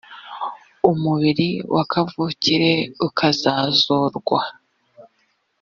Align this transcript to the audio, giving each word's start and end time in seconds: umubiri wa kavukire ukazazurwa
umubiri 0.91 1.49
wa 1.75 1.83
kavukire 1.91 2.73
ukazazurwa 3.07 4.41